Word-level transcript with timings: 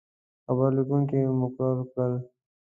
خبر 0.45 0.69
لیکونکي 0.77 1.19
مقرر 1.41 1.77
کړل. 1.91 2.13